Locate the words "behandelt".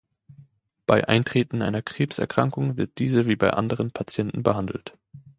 4.41-4.97